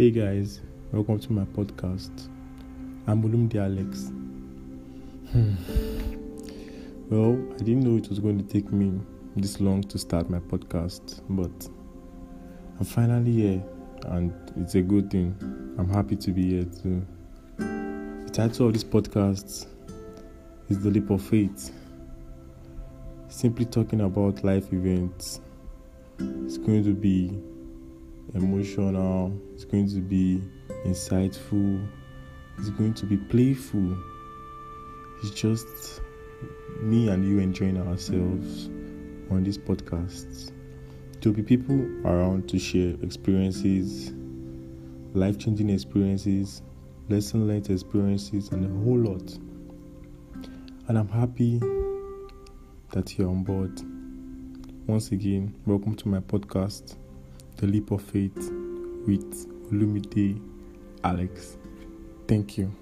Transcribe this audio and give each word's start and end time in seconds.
Hey 0.00 0.10
guys, 0.10 0.62
welcome 0.92 1.18
to 1.18 1.30
my 1.30 1.44
podcast. 1.44 2.30
I'm 3.06 3.22
Olumide 3.22 3.56
Alex. 3.56 4.10
Hmm. 5.30 5.52
Well, 7.10 7.38
I 7.56 7.58
didn't 7.58 7.80
know 7.80 7.98
it 7.98 8.08
was 8.08 8.18
going 8.18 8.38
to 8.38 8.44
take 8.50 8.72
me 8.72 8.98
this 9.36 9.60
long 9.60 9.82
to 9.82 9.98
start 9.98 10.30
my 10.30 10.38
podcast, 10.38 11.20
but 11.28 11.68
I'm 12.78 12.86
finally 12.86 13.30
here 13.30 13.62
and 14.06 14.32
it's 14.56 14.74
a 14.74 14.80
good 14.80 15.10
thing. 15.10 15.36
I'm 15.78 15.90
happy 15.90 16.16
to 16.16 16.30
be 16.30 16.48
here 16.48 16.64
too. 16.64 17.06
The 17.58 18.30
title 18.32 18.68
of 18.68 18.72
this 18.72 18.84
podcast 18.84 19.66
is 20.70 20.78
The 20.78 20.88
Leap 20.88 21.10
of 21.10 21.20
Faith. 21.20 21.74
Simply 23.28 23.66
talking 23.66 24.00
about 24.00 24.42
life 24.44 24.72
events. 24.72 25.42
It's 26.18 26.56
going 26.56 26.84
to 26.84 26.94
be 26.94 27.38
emotional, 28.34 29.32
it's 29.54 29.64
going 29.64 29.88
to 29.88 30.00
be 30.00 30.42
insightful, 30.86 31.86
it's 32.58 32.70
going 32.70 32.94
to 32.94 33.06
be 33.06 33.16
playful. 33.16 33.96
It's 35.22 35.30
just 35.30 36.00
me 36.80 37.08
and 37.08 37.26
you 37.26 37.38
enjoying 37.38 37.76
ourselves 37.76 38.66
on 39.30 39.44
this 39.44 39.58
podcast. 39.58 40.52
There'll 41.20 41.36
be 41.36 41.42
people 41.42 41.80
around 42.06 42.48
to 42.48 42.58
share 42.58 42.94
experiences, 43.02 44.12
life 45.14 45.38
changing 45.38 45.70
experiences, 45.70 46.62
lesson 47.08 47.46
learned 47.46 47.68
experiences, 47.68 48.50
and 48.50 48.64
a 48.64 48.84
whole 48.84 48.98
lot. 48.98 49.38
And 50.88 50.98
I'm 50.98 51.08
happy 51.08 51.58
that 52.92 53.18
you're 53.18 53.28
on 53.28 53.44
board. 53.44 53.80
Once 54.86 55.12
again, 55.12 55.54
welcome 55.66 55.94
to 55.96 56.08
my 56.08 56.20
podcast. 56.20 56.96
The 57.60 57.66
Leap 57.66 57.90
of 57.90 58.00
Faith 58.00 58.50
with 59.06 59.46
Olumide 59.70 60.40
Alex. 61.04 61.58
Thank 62.26 62.56
you. 62.56 62.72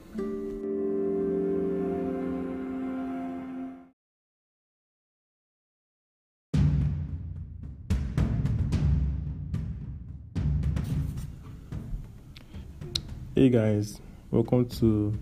Hey 13.34 13.48
guys, 13.50 14.00
welcome 14.30 14.68
to 14.78 15.18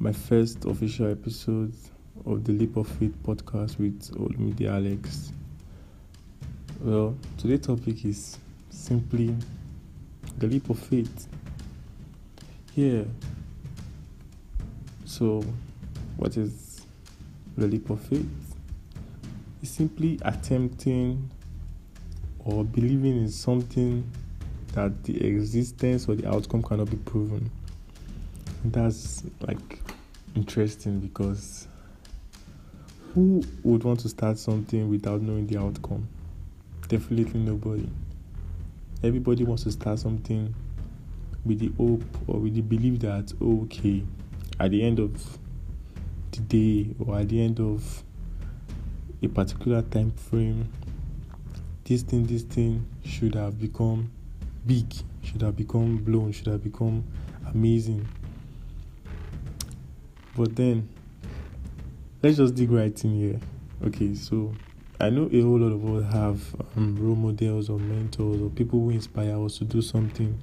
my 0.00 0.10
first 0.10 0.64
official 0.64 1.08
episode 1.08 1.72
of 2.26 2.42
the 2.42 2.50
Leap 2.50 2.76
of 2.76 2.88
Faith 2.88 3.14
podcast 3.22 3.78
with 3.78 4.10
Olumide 4.16 4.66
Alex. 4.66 5.32
Well, 6.84 7.16
today's 7.38 7.60
topic 7.60 8.04
is 8.04 8.38
simply 8.70 9.36
the 10.38 10.48
leap 10.48 10.68
of 10.68 10.80
faith. 10.80 11.28
Yeah. 12.74 13.04
So, 15.04 15.44
what 16.16 16.36
is 16.36 16.84
the 17.56 17.68
leap 17.68 17.88
of 17.88 18.00
faith? 18.00 18.26
It's 19.62 19.70
simply 19.70 20.18
attempting 20.22 21.30
or 22.40 22.64
believing 22.64 23.16
in 23.16 23.28
something 23.28 24.02
that 24.72 25.04
the 25.04 25.24
existence 25.24 26.08
or 26.08 26.16
the 26.16 26.28
outcome 26.28 26.64
cannot 26.64 26.90
be 26.90 26.96
proven. 26.96 27.48
And 28.64 28.72
that's 28.72 29.22
like 29.40 29.78
interesting 30.34 30.98
because 30.98 31.68
who 33.14 33.40
would 33.62 33.84
want 33.84 34.00
to 34.00 34.08
start 34.08 34.36
something 34.36 34.90
without 34.90 35.22
knowing 35.22 35.46
the 35.46 35.60
outcome? 35.60 36.08
Definitely 36.88 37.40
nobody. 37.40 37.88
Everybody 39.02 39.44
wants 39.44 39.64
to 39.64 39.72
start 39.72 39.98
something 39.98 40.54
with 41.44 41.58
the 41.58 41.72
hope 41.76 42.04
or 42.26 42.38
with 42.38 42.54
the 42.54 42.60
belief 42.60 43.00
that, 43.00 43.32
oh, 43.40 43.62
okay, 43.62 44.02
at 44.60 44.70
the 44.70 44.82
end 44.82 44.98
of 44.98 45.38
the 46.30 46.40
day 46.40 46.94
or 47.04 47.18
at 47.18 47.28
the 47.28 47.42
end 47.42 47.60
of 47.60 48.04
a 49.22 49.28
particular 49.28 49.82
time 49.82 50.10
frame, 50.12 50.68
this 51.84 52.02
thing, 52.02 52.26
this 52.26 52.42
thing 52.42 52.86
should 53.04 53.34
have 53.34 53.60
become 53.60 54.10
big, 54.66 54.92
should 55.22 55.42
have 55.42 55.56
become 55.56 55.96
blown, 55.98 56.32
should 56.32 56.46
have 56.46 56.62
become 56.62 57.04
amazing. 57.52 58.06
But 60.36 60.54
then, 60.56 60.88
let's 62.22 62.36
just 62.36 62.54
dig 62.54 62.70
right 62.70 63.04
in 63.04 63.14
here. 63.14 63.40
Okay, 63.84 64.14
so 64.14 64.54
I 65.02 65.10
know 65.10 65.28
a 65.32 65.40
whole 65.40 65.58
lot 65.58 65.72
of 65.72 65.96
us 65.96 66.12
have 66.12 66.54
um, 66.76 66.94
role 66.96 67.16
models 67.16 67.68
or 67.68 67.76
mentors 67.76 68.40
or 68.40 68.48
people 68.50 68.78
who 68.78 68.90
inspire 68.90 69.44
us 69.44 69.58
to 69.58 69.64
do 69.64 69.82
something 69.82 70.40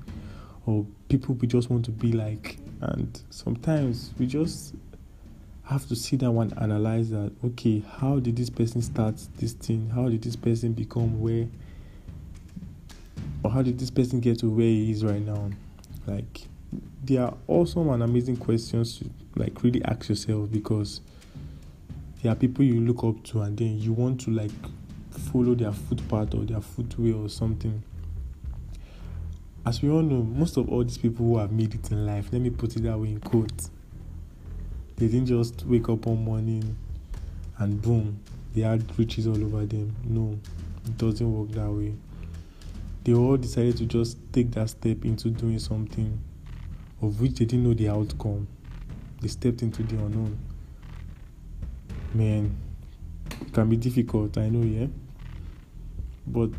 or 0.66 0.86
people 1.08 1.36
we 1.36 1.48
just 1.48 1.70
want 1.70 1.86
to 1.86 1.92
be 1.92 2.12
like. 2.12 2.58
And 2.82 3.22
sometimes 3.30 4.14
we 4.20 4.28
just 4.28 4.76
have 5.64 5.88
to 5.88 5.96
sit 5.96 6.20
down 6.20 6.38
and 6.40 6.58
analyze 6.60 7.10
that 7.12 7.32
okay, 7.42 7.82
how 8.00 8.20
did 8.20 8.36
this 8.36 8.50
person 8.50 8.82
start 8.82 9.16
this 9.38 9.54
thing? 9.54 9.92
How 9.96 10.10
did 10.10 10.24
this 10.24 10.36
person 10.36 10.74
become 10.74 11.22
where 11.22 11.48
or 13.44 13.52
how 13.52 13.62
did 13.62 13.80
this 13.80 13.90
person 13.90 14.20
get 14.20 14.40
to 14.40 14.50
where 14.50 14.66
he 14.66 14.92
is 14.92 15.06
right 15.06 15.26
now? 15.26 15.52
Like, 16.06 16.42
there 17.06 17.22
are 17.22 17.34
awesome 17.48 17.88
and 17.92 18.04
amazing 18.04 18.36
questions 18.36 19.00
to 19.00 19.10
like 19.38 19.64
really 19.64 19.82
ask 19.86 20.10
yourself 20.10 20.52
because 20.52 21.00
there 22.22 22.32
are 22.32 22.36
people 22.36 22.66
you 22.66 22.82
look 22.82 23.04
up 23.04 23.24
to 23.24 23.42
and 23.42 23.58
then 23.58 23.80
you 23.80 23.94
want 23.94 24.20
to 24.22 24.32
like 24.32 24.52
follow 25.32 25.56
their 25.56 25.72
footpath 25.72 26.34
or 26.34 26.44
their 26.44 26.60
footway 26.62 27.14
or 27.14 27.30
something. 27.30 27.82
As 29.66 29.82
we 29.82 29.90
all 29.90 30.02
know 30.02 30.22
most 30.24 30.58
of 30.58 30.68
all 30.70 30.84
these 30.84 30.98
people 30.98 31.26
who 31.26 31.38
have 31.38 31.52
made 31.52 31.76
it 31.76 31.92
in 31.92 32.06
life 32.06 32.30
let 32.32 32.42
me 32.42 32.50
put 32.50 32.76
it 32.76 32.84
that 32.84 32.98
way 32.98 33.10
in 33.10 33.20
quotes 33.20 33.72
they 34.96 35.08
didn't 35.08 35.28
just 35.28 35.66
wake 35.66 35.88
up 35.88 36.06
one 36.06 36.24
morning 36.24 36.76
and 37.58 37.82
boom 37.82 38.20
they 38.54 38.62
had 38.62 38.84
riches 38.98 39.28
all 39.28 39.42
over 39.42 39.66
them. 39.66 39.96
No 40.04 40.38
it 40.86 40.98
doesn't 40.98 41.32
work 41.32 41.52
that 41.52 41.72
way. 41.72 41.94
They 43.04 43.14
all 43.14 43.38
decided 43.38 43.78
to 43.78 43.86
just 43.86 44.18
take 44.34 44.52
that 44.52 44.70
step 44.70 45.06
into 45.06 45.30
doing 45.30 45.60
something 45.60 46.20
of 47.02 47.22
which 47.22 47.36
they 47.36 47.46
didn't 47.46 47.64
know 47.64 47.74
the 47.74 47.90
outcome. 47.90 48.48
They 49.22 49.30
stepped 49.30 49.62
into 49.62 49.84
the 49.84 49.96
unknown 49.96 50.38
man, 52.14 52.56
it 53.42 53.54
can 53.54 53.70
be 53.70 53.78
difficult, 53.78 54.38
I 54.38 54.50
know, 54.50 54.66
yeah. 54.66 54.88
But 56.28 56.52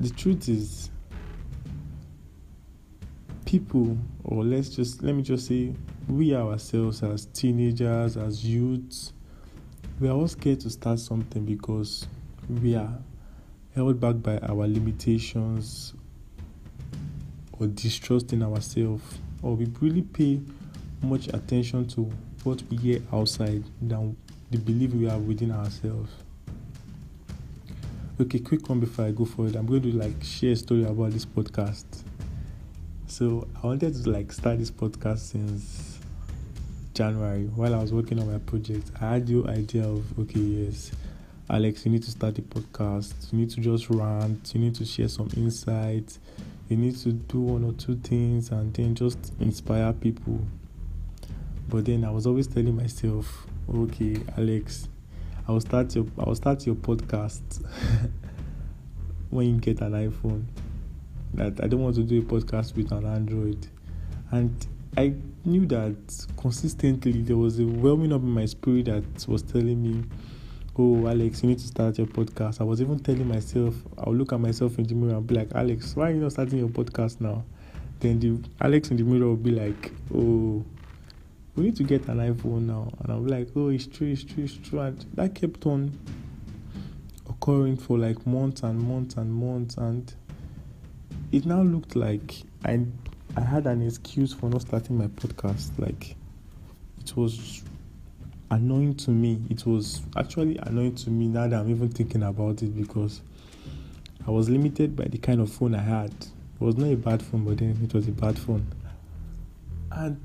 the 0.00 0.10
truth 0.10 0.48
is, 0.48 0.90
people, 3.44 3.96
or 4.24 4.44
let's 4.44 4.70
just 4.70 5.02
let 5.02 5.14
me 5.14 5.22
just 5.22 5.46
say, 5.46 5.72
we 6.08 6.34
ourselves 6.34 7.02
as 7.02 7.26
teenagers, 7.26 8.16
as 8.16 8.44
youths, 8.44 9.12
we 9.98 10.08
are 10.08 10.12
all 10.12 10.28
scared 10.28 10.60
to 10.60 10.70
start 10.70 10.98
something 10.98 11.44
because 11.44 12.06
we 12.62 12.74
are 12.74 12.98
held 13.74 14.00
back 14.00 14.22
by 14.22 14.38
our 14.38 14.66
limitations 14.66 15.94
or 17.58 17.66
distrust 17.68 18.32
in 18.32 18.42
ourselves, 18.42 19.18
or 19.42 19.54
we 19.54 19.66
really 19.80 20.02
pay 20.02 20.40
much 21.02 21.28
attention 21.28 21.86
to 21.86 22.10
what 22.44 22.62
we 22.70 22.76
hear 22.76 23.02
outside 23.12 23.64
than 23.80 24.16
the 24.50 24.58
belief 24.58 24.92
we 24.92 25.06
have 25.06 25.22
within 25.22 25.50
ourselves. 25.50 26.10
Okay, 28.20 28.38
quick 28.38 28.68
one 28.68 28.80
before 28.80 29.06
I 29.06 29.10
go 29.10 29.24
forward. 29.24 29.56
I'm 29.56 29.66
going 29.66 29.82
to 29.82 29.92
like 29.92 30.22
share 30.22 30.52
a 30.52 30.56
story 30.56 30.84
about 30.84 31.10
this 31.10 31.26
podcast. 31.26 31.84
So 33.06 33.46
I 33.62 33.66
wanted 33.66 34.02
to 34.02 34.10
like 34.10 34.32
start 34.32 34.58
this 34.58 34.70
podcast 34.70 35.18
since 35.18 35.98
January 36.94 37.44
while 37.54 37.74
I 37.74 37.78
was 37.78 37.92
working 37.92 38.18
on 38.18 38.32
my 38.32 38.38
project. 38.38 38.90
I 39.00 39.14
had 39.14 39.26
the 39.26 39.44
idea 39.48 39.84
of 39.86 40.18
okay, 40.18 40.40
yes, 40.40 40.92
Alex, 41.50 41.84
you 41.84 41.92
need 41.92 42.02
to 42.04 42.10
start 42.10 42.38
a 42.38 42.42
podcast. 42.42 43.32
You 43.32 43.40
need 43.40 43.50
to 43.50 43.60
just 43.60 43.90
rant. 43.90 44.52
You 44.54 44.60
need 44.60 44.74
to 44.76 44.84
share 44.84 45.08
some 45.08 45.28
insights. 45.36 46.18
You 46.68 46.76
need 46.76 46.96
to 46.98 47.12
do 47.12 47.40
one 47.40 47.64
or 47.64 47.72
two 47.72 47.96
things 47.96 48.50
and 48.50 48.72
then 48.74 48.94
just 48.94 49.32
inspire 49.40 49.92
people. 49.92 50.40
But 51.68 51.84
then 51.84 52.04
I 52.04 52.10
was 52.10 52.26
always 52.26 52.46
telling 52.46 52.74
myself, 52.76 53.46
okay, 53.74 54.16
Alex, 54.36 54.88
I 55.48 55.52
will 55.52 55.60
start 55.60 55.94
your 55.94 56.06
I 56.18 56.24
will 56.24 56.34
start 56.34 56.66
your 56.66 56.74
podcast 56.76 57.64
when 59.30 59.46
you 59.54 59.60
get 59.60 59.80
an 59.80 59.92
iPhone. 59.92 60.44
That 61.34 61.62
I 61.62 61.66
don't 61.66 61.80
want 61.80 61.96
to 61.96 62.02
do 62.02 62.20
a 62.20 62.22
podcast 62.22 62.76
with 62.76 62.92
an 62.92 63.04
Android. 63.04 63.66
And 64.30 64.66
I 64.96 65.14
knew 65.44 65.66
that 65.66 66.26
consistently 66.36 67.22
there 67.22 67.36
was 67.36 67.58
a 67.58 67.64
whelming 67.64 68.12
up 68.12 68.22
in 68.22 68.30
my 68.30 68.46
spirit 68.46 68.86
that 68.86 69.28
was 69.28 69.42
telling 69.42 69.82
me, 69.82 70.04
Oh, 70.78 71.06
Alex, 71.06 71.42
you 71.42 71.48
need 71.48 71.58
to 71.58 71.66
start 71.66 71.98
your 71.98 72.06
podcast. 72.06 72.60
I 72.60 72.64
was 72.64 72.80
even 72.80 72.98
telling 72.98 73.26
myself, 73.26 73.74
I'll 73.98 74.14
look 74.14 74.32
at 74.32 74.40
myself 74.40 74.78
in 74.78 74.84
the 74.84 74.94
mirror 74.94 75.16
and 75.16 75.26
be 75.26 75.34
like, 75.34 75.48
Alex, 75.54 75.96
why 75.96 76.10
are 76.10 76.14
you 76.14 76.20
not 76.20 76.32
starting 76.32 76.58
your 76.58 76.68
podcast 76.68 77.20
now? 77.20 77.44
Then 78.00 78.20
the 78.20 78.38
Alex 78.60 78.90
in 78.90 78.96
the 78.96 79.02
mirror 79.02 79.28
will 79.28 79.36
be 79.36 79.52
like, 79.52 79.92
Oh, 80.14 80.64
we 81.56 81.64
need 81.64 81.76
to 81.76 81.84
get 81.84 82.06
an 82.08 82.18
iPhone 82.18 82.66
now. 82.66 82.92
And 83.00 83.12
I'm 83.12 83.26
like, 83.26 83.48
oh, 83.56 83.68
it's 83.68 83.86
true, 83.86 84.08
it's 84.08 84.22
true, 84.22 84.44
it's 84.44 84.56
true. 84.56 84.80
And 84.80 85.04
that 85.14 85.34
kept 85.34 85.64
on 85.66 85.98
occurring 87.28 87.78
for 87.78 87.98
like 87.98 88.26
months 88.26 88.62
and 88.62 88.78
months 88.78 89.16
and 89.16 89.32
months. 89.32 89.76
And 89.78 90.14
it 91.32 91.46
now 91.46 91.62
looked 91.62 91.96
like 91.96 92.42
I 92.64 92.84
I 93.36 93.40
had 93.40 93.66
an 93.66 93.82
excuse 93.82 94.32
for 94.32 94.50
not 94.50 94.62
starting 94.62 94.98
my 94.98 95.06
podcast. 95.06 95.70
Like 95.78 96.14
it 97.00 97.16
was 97.16 97.62
annoying 98.50 98.94
to 98.96 99.10
me. 99.10 99.40
It 99.48 99.66
was 99.66 100.02
actually 100.16 100.58
annoying 100.58 100.94
to 100.96 101.10
me 101.10 101.28
now 101.28 101.48
that 101.48 101.60
I'm 101.60 101.70
even 101.70 101.88
thinking 101.88 102.22
about 102.22 102.62
it 102.62 102.76
because 102.76 103.22
I 104.26 104.30
was 104.30 104.50
limited 104.50 104.94
by 104.94 105.04
the 105.04 105.18
kind 105.18 105.40
of 105.40 105.50
phone 105.50 105.74
I 105.74 105.82
had. 105.82 106.12
It 106.12 106.60
was 106.60 106.76
not 106.76 106.90
a 106.90 106.96
bad 106.96 107.22
phone, 107.22 107.44
but 107.44 107.58
then 107.58 107.78
it 107.82 107.94
was 107.94 108.08
a 108.08 108.12
bad 108.12 108.38
phone. 108.38 108.66
And 109.90 110.18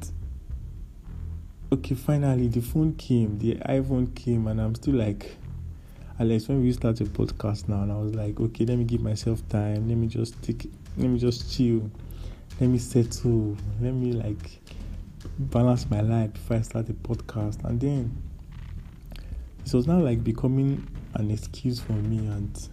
okay, 1.74 1.96
finally 1.96 2.50
the 2.50 2.60
phone 2.60 2.94
came, 2.96 3.40
the 3.40 3.56
iPhone 3.56 4.14
came, 4.14 4.48
and 4.48 4.60
I'm 4.60 4.76
still 4.76 4.96
like, 4.96 5.38
Alex, 6.20 6.50
when 6.50 6.62
we 6.62 6.74
start 6.74 7.00
a 7.00 7.06
podcast 7.06 7.70
now, 7.70 7.84
and 7.84 7.92
I 7.92 7.96
was 7.96 8.14
like, 8.14 8.40
okay, 8.40 8.66
let 8.66 8.78
me 8.78 8.84
give 8.84 9.02
myself 9.02 9.48
time, 9.48 9.88
let 9.88 9.98
me 9.98 10.08
just 10.08 10.42
take, 10.44 10.70
let 10.98 11.08
me 11.10 11.18
just 11.18 11.56
chill, 11.56 11.90
let 12.60 12.70
me 12.70 12.78
settle, 12.78 13.56
let 13.80 13.94
me 13.94 14.12
like 14.12 14.60
balance 15.40 15.90
my 15.90 16.02
life 16.02 16.34
before 16.34 16.58
I 16.58 16.62
start 16.62 16.90
a 16.90 16.94
podcast. 16.94 17.64
And 17.64 17.80
then 17.80 18.22
it 19.66 19.74
was 19.74 19.88
now 19.88 20.00
like 20.00 20.24
becoming 20.26 20.86
an 21.14 21.32
excuse 21.32 21.80
for 21.80 21.94
me, 21.94 22.18
and 22.18 22.70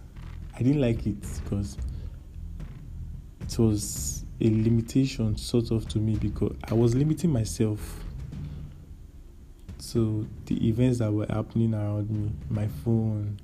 I 0.55 0.57
didn't 0.57 0.81
like 0.81 1.07
it 1.07 1.21
because 1.43 1.77
it 3.41 3.57
was 3.57 4.25
a 4.41 4.49
limitation 4.49 5.37
sort 5.37 5.71
of 5.71 5.87
to 5.87 5.99
me 5.99 6.15
because 6.15 6.55
I 6.69 6.73
was 6.73 6.95
limiting 6.95 7.31
myself 7.31 8.03
to 9.93 10.27
the 10.45 10.67
events 10.67 10.99
that 10.99 11.11
were 11.11 11.25
happening 11.29 11.73
around 11.73 12.09
me, 12.09 12.31
my 12.49 12.67
phone. 12.83 13.39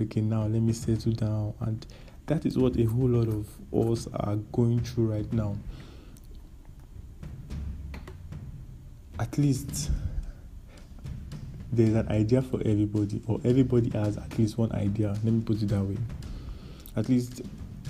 Okay, 0.00 0.20
now 0.20 0.42
let 0.42 0.62
me 0.62 0.72
settle 0.72 1.12
down, 1.12 1.54
and 1.60 1.84
that 2.26 2.46
is 2.46 2.56
what 2.56 2.76
a 2.78 2.84
whole 2.84 3.08
lot 3.08 3.28
of 3.28 3.46
us 3.90 4.06
are 4.14 4.36
going 4.52 4.80
through 4.80 5.12
right 5.12 5.32
now. 5.32 5.56
At 9.18 9.36
least 9.38 9.90
there's 11.72 11.94
an 11.94 12.08
idea 12.08 12.42
for 12.42 12.60
everybody, 12.64 13.20
or 13.26 13.40
everybody 13.44 13.90
has 13.90 14.16
at 14.16 14.38
least 14.38 14.56
one 14.56 14.70
idea. 14.72 15.08
Let 15.08 15.24
me 15.24 15.40
put 15.40 15.60
it 15.62 15.68
that 15.68 15.82
way. 15.82 15.96
At 16.96 17.08
least 17.08 17.42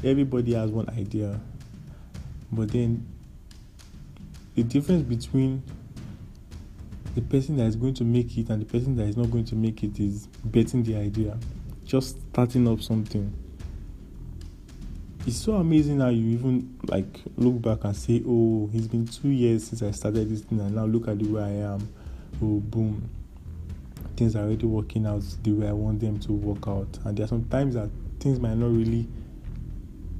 everybody 0.02 0.54
has 0.54 0.70
one 0.70 0.88
idea, 0.90 1.38
but 2.50 2.70
then 2.70 3.06
the 4.54 4.62
difference 4.62 5.02
between 5.02 5.62
the 7.18 7.24
person 7.24 7.56
that 7.56 7.64
is 7.64 7.74
going 7.74 7.94
to 7.94 8.04
make 8.04 8.38
it 8.38 8.48
and 8.48 8.62
the 8.62 8.64
person 8.64 8.94
that 8.94 9.02
is 9.02 9.16
not 9.16 9.28
going 9.28 9.44
to 9.44 9.56
make 9.56 9.82
it 9.82 9.98
is 9.98 10.28
betting 10.44 10.84
the 10.84 10.94
idea, 10.94 11.36
just 11.84 12.16
starting 12.30 12.68
up 12.68 12.80
something. 12.80 13.34
It's 15.26 15.36
so 15.36 15.54
amazing 15.54 15.98
how 15.98 16.10
you 16.10 16.24
even 16.28 16.78
like 16.84 17.20
look 17.36 17.60
back 17.60 17.82
and 17.82 17.96
say, 17.96 18.22
"Oh, 18.24 18.70
it's 18.72 18.86
been 18.86 19.04
two 19.04 19.30
years 19.30 19.64
since 19.64 19.82
I 19.82 19.90
started 19.90 20.30
this 20.30 20.42
thing, 20.42 20.60
and 20.60 20.76
now 20.76 20.84
look 20.84 21.08
at 21.08 21.18
the 21.18 21.28
way 21.28 21.42
I 21.42 21.72
am." 21.74 21.88
Oh, 22.40 22.60
boom! 22.60 23.10
Things 24.16 24.36
are 24.36 24.44
already 24.44 24.66
working 24.66 25.04
out 25.04 25.24
the 25.42 25.50
way 25.50 25.66
I 25.66 25.72
want 25.72 25.98
them 25.98 26.20
to 26.20 26.32
work 26.32 26.68
out, 26.68 27.00
and 27.04 27.16
there 27.16 27.24
are 27.24 27.28
some 27.28 27.46
times 27.46 27.74
that 27.74 27.90
things 28.20 28.38
might 28.38 28.54
not 28.56 28.70
really 28.70 29.08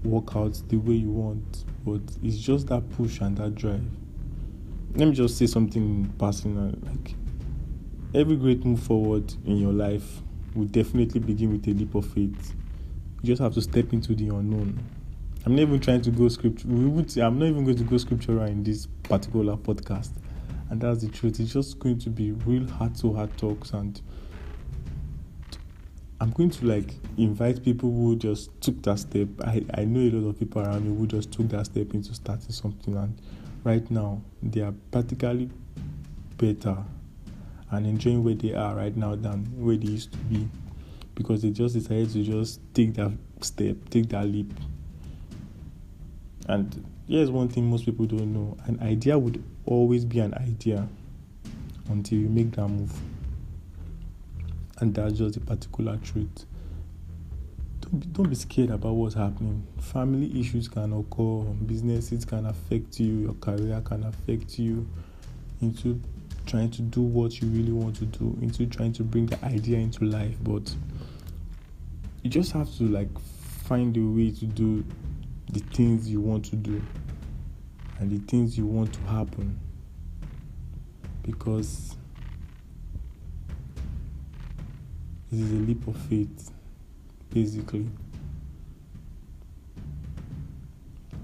work 0.03 0.35
out 0.35 0.61
the 0.69 0.79
way 0.79 0.95
you 0.95 1.13
want, 1.13 1.65
but 1.85 2.01
it's 2.25 2.39
just 2.39 2.67
that 2.67 2.91
push 2.97 3.21
and 3.21 3.37
that 3.37 3.55
drive 3.55 3.85
let 4.95 5.09
me 5.09 5.15
just 5.15 5.37
say 5.37 5.47
something 5.47 6.13
personal. 6.19 6.75
Like 6.83 7.15
every 8.15 8.37
great 8.37 8.65
move 8.65 8.83
forward 8.83 9.33
in 9.45 9.59
your 9.59 9.73
life 9.73 10.23
will 10.55 10.67
definitely 10.67 11.21
begin 11.21 11.53
with 11.53 11.67
a 11.69 11.71
leap 11.71 11.95
of 11.95 12.07
faith. 12.07 12.55
You 13.23 13.27
just 13.27 13.43
have 13.43 13.55
to 13.55 13.63
step 13.63 13.93
into 13.93 14.15
the 14.15 14.29
unknown. 14.29 14.79
I'm 15.45 15.55
not 15.55 15.63
even 15.63 15.81
trying 15.81 16.03
to 16.03 16.11
go 16.11 16.29
script. 16.29 16.65
I'm 16.65 17.39
not 17.39 17.47
even 17.47 17.65
going 17.65 17.77
to 17.77 17.85
go 17.85 17.97
scriptural 17.97 18.45
in 18.45 18.63
this 18.65 18.87
particular 19.05 19.57
podcast, 19.57 20.11
and 20.71 20.81
that's 20.81 21.03
the 21.03 21.09
truth. 21.09 21.41
It's 21.41 21.53
just 21.53 21.79
going 21.79 21.99
to 22.01 22.11
be 22.11 22.33
real 22.33 22.69
heart 22.69 22.95
to 22.97 23.15
heart 23.15 23.37
talks, 23.37 23.71
and 23.71 24.01
I'm 26.21 26.31
going 26.31 26.51
to 26.51 26.67
like 26.67 26.95
invite 27.17 27.63
people 27.63 27.91
who 27.91 28.17
just 28.17 28.61
took 28.61 28.83
that 28.83 28.99
step. 28.99 29.29
I 29.43 29.65
I 29.75 29.85
know 29.85 30.01
a 30.01 30.11
lot 30.19 30.31
of 30.31 30.39
people 30.39 30.63
around 30.63 30.85
me 30.85 30.97
who 30.97 31.07
just 31.07 31.33
took 31.33 31.49
that 31.51 31.67
step 31.67 31.95
into 31.95 32.15
starting 32.15 32.51
something 32.51 32.97
and 32.97 33.19
right 33.65 33.91
now 33.91 34.21
they 34.43 34.61
are 34.61 34.75
practically 34.91 35.51
better 36.37 36.77
and 37.71 37.87
enjoying 37.87 38.25
where 38.25 38.35
they 38.35 38.55
are 38.55 38.75
right 38.75 38.97
now 38.97 39.15
than 39.15 39.45
where 39.57 39.77
they 39.77 39.89
used 39.89 40.13
to 40.13 40.19
be 40.19 40.49
because 41.15 41.43
they 41.43 41.51
just 41.51 41.75
decided 41.75 42.11
to 42.11 42.23
just 42.23 42.61
take 42.75 42.95
that 42.95 43.13
step, 43.41 43.77
take 43.91 44.09
that 44.09 44.25
leap. 44.25 44.53
And 46.49 46.85
here's 47.07 47.31
one 47.31 47.49
thing 47.49 47.69
most 47.69 47.85
people 47.85 48.07
don't 48.07 48.33
know 48.33 48.57
an 48.65 48.81
idea 48.81 49.19
would 49.19 49.43
always 49.67 50.05
be 50.05 50.21
an 50.21 50.35
idea 50.35 50.89
until 51.91 52.19
you 52.19 52.29
make 52.29 52.53
that 52.53 52.69
move. 52.69 52.93
And 54.79 54.95
that's 54.95 55.19
just 55.19 55.37
a 55.37 55.41
particular 55.41 55.97
truth 55.99 56.47
don't 58.13 58.29
be, 58.29 58.35
scared 58.35 58.71
about 58.71 58.95
what's 58.95 59.15
happening. 59.15 59.67
Family 59.81 60.39
issues 60.39 60.69
can 60.69 60.93
occur, 60.93 61.51
businesses 61.67 62.25
can 62.25 62.47
affect 62.47 63.01
you, 63.01 63.15
your 63.21 63.35
career 63.35 63.81
can 63.85 64.05
affect 64.05 64.59
you 64.59 64.89
into 65.61 66.01
trying 66.47 66.71
to 66.71 66.83
do 66.83 67.01
what 67.01 67.41
you 67.41 67.49
really 67.49 67.73
want 67.73 67.97
to 67.97 68.05
do, 68.05 68.37
into 68.41 68.67
trying 68.67 68.93
to 68.93 69.03
bring 69.03 69.27
the 69.27 69.43
idea 69.45 69.79
into 69.79 70.05
life. 70.05 70.37
But 70.43 70.75
you 72.23 72.31
just 72.31 72.53
have 72.53 72.75
to 72.77 72.85
like 72.85 73.09
find 73.21 73.97
a 73.97 74.01
way 74.01 74.31
to 74.31 74.47
do 74.47 74.85
the 75.53 75.61
things 75.61 76.09
you 76.09 76.21
want 76.21 76.45
to 76.47 76.57
do 76.57 76.83
and 77.99 78.11
the 78.11 78.19
things 78.31 78.57
you 78.57 78.67
want 78.67 78.93
to 78.93 79.01
happen 79.03 79.59
because 81.23 81.97
this 85.31 85.41
is 85.41 85.53
a 85.53 85.57
leap 85.57 85.87
of 85.87 85.97
faith 85.97 86.51
basically. 87.31 87.87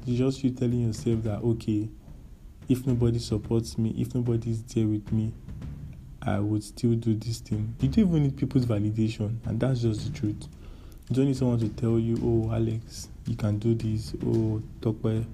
It's 0.07 0.19
just 0.19 0.45
you 0.45 0.51
telling 0.51 0.87
yourself 0.87 1.23
that, 1.23 1.39
okay, 1.43 1.89
if 2.69 2.87
nobody 2.87 3.19
supports 3.19 3.79
me, 3.79 3.95
if 3.99 4.15
nobody 4.15 4.51
is 4.51 4.63
there 4.65 4.87
with 4.87 5.11
me, 5.13 5.33
I 6.23 6.39
would 6.39 6.63
still 6.63 6.95
do 6.95 7.15
this 7.15 7.41
thing. 7.41 7.75
You 7.81 7.89
don't 7.89 8.09
even 8.09 8.23
need 8.25 8.37
people's 8.37 8.67
validation, 8.67 9.37
and 9.47 9.61
that's 9.61 9.81
just 9.81 10.05
the 10.05 10.19
truth. 10.19 10.49
You 11.09 11.17
don't 11.17 11.27
need 11.27 11.37
someone 11.37 11.59
to 11.61 11.69
tell 11.69 11.99
you, 11.99 12.19
oh, 12.23 12.53
Alex, 12.53 13.09
you 13.27 13.37
can 13.37 13.59
do 13.59 13.75
this. 13.75 14.15
Oh, 14.27 14.63
Tokwe, 14.81 15.25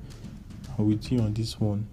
I'm 0.78 0.86
with 0.86 1.12
you 1.12 1.20
on 1.20 1.32
this 1.32 1.60
one. 1.60 1.86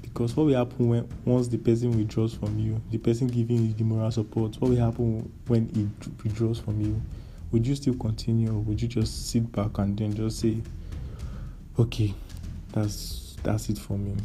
Because 0.00 0.36
what 0.36 0.46
will 0.46 0.54
happen 0.54 0.88
when 0.88 1.08
once 1.24 1.48
the 1.48 1.58
person 1.58 1.96
withdraws 1.96 2.34
from 2.34 2.58
you, 2.58 2.80
the 2.90 2.98
person 2.98 3.26
giving 3.26 3.66
you 3.66 3.72
the 3.72 3.82
moral 3.82 4.10
support, 4.10 4.60
what 4.60 4.70
will 4.70 4.76
happen 4.76 5.32
when 5.46 5.68
he 5.70 5.88
withdraws 6.22 6.60
from 6.60 6.80
you? 6.80 7.00
Would 7.52 7.66
you 7.66 7.74
still 7.74 7.94
continue 7.94 8.50
or 8.50 8.58
would 8.58 8.80
you 8.80 8.88
just 8.88 9.30
sit 9.30 9.50
back 9.52 9.78
and 9.78 9.96
then 9.96 10.14
just 10.14 10.40
say 10.40 10.56
okay 11.78 12.12
that's 12.72 13.36
that's 13.42 13.68
it 13.68 13.78
for 13.78 13.98
me 13.98 14.16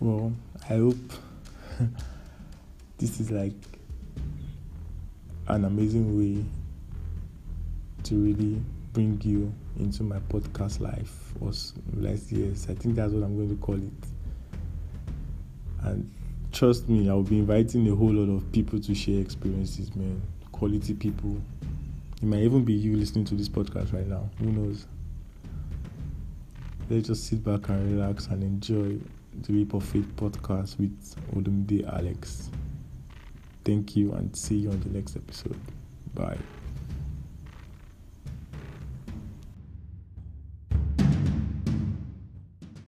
well 0.00 0.32
i 0.62 0.74
hope 0.74 0.96
this 2.98 3.20
is 3.20 3.30
like 3.30 3.52
an 5.48 5.64
amazing 5.64 6.16
way 6.16 6.44
to 8.04 8.14
really 8.14 8.62
bring 8.92 9.20
you 9.22 9.52
into 9.78 10.02
my 10.02 10.18
podcast 10.20 10.80
life 10.80 11.32
or 11.40 11.52
last 11.94 12.30
years 12.32 12.68
i 12.70 12.74
think 12.74 12.94
that's 12.94 13.12
what 13.12 13.24
i'm 13.24 13.36
going 13.36 13.48
to 13.48 13.56
call 13.56 13.76
it. 13.76 13.92
And 15.82 16.10
trust 16.52 16.88
me, 16.88 17.08
I'll 17.08 17.22
be 17.22 17.38
inviting 17.38 17.88
a 17.88 17.94
whole 17.94 18.12
lot 18.12 18.32
of 18.34 18.50
people 18.52 18.80
to 18.80 18.94
share 18.94 19.20
experiences, 19.20 19.94
man. 19.94 20.20
Quality 20.52 20.94
people. 20.94 21.40
It 22.16 22.24
might 22.24 22.40
even 22.40 22.64
be 22.64 22.72
you 22.72 22.96
listening 22.96 23.24
to 23.26 23.34
this 23.34 23.48
podcast 23.48 23.92
right 23.92 24.06
now. 24.06 24.28
Who 24.38 24.46
knows? 24.46 24.86
Let's 26.90 27.08
just 27.08 27.26
sit 27.26 27.44
back 27.44 27.68
and 27.68 27.96
relax 27.96 28.26
and 28.26 28.42
enjoy 28.42 28.98
the 29.42 29.52
Leap 29.52 29.74
of 29.74 29.84
Faith 29.84 30.08
podcast 30.16 30.78
with 30.78 31.14
Olumide 31.34 31.86
Alex. 31.92 32.50
Thank 33.64 33.94
you 33.94 34.12
and 34.12 34.34
see 34.36 34.56
you 34.56 34.70
on 34.70 34.80
the 34.80 34.88
next 34.88 35.16
episode. 35.16 35.58
Bye. 36.14 36.38